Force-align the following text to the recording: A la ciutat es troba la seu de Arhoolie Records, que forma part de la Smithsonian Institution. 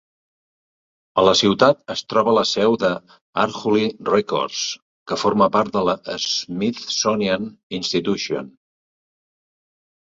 A 1.21 1.25
la 1.27 1.33
ciutat 1.41 1.83
es 1.95 2.01
troba 2.13 2.33
la 2.37 2.43
seu 2.53 2.77
de 2.85 2.89
Arhoolie 3.43 3.91
Records, 4.09 4.65
que 5.13 5.21
forma 5.27 5.51
part 5.59 5.73
de 5.79 5.85
la 5.91 5.97
Smithsonian 6.27 7.49
Institution. 7.83 8.51